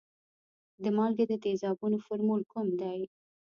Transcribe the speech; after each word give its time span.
د 0.83 0.85
مالګې 0.97 1.25
د 1.29 1.33
تیزابونو 1.43 1.97
فورمول 2.05 2.41
کوم 2.51 2.67
دی؟ 2.81 2.99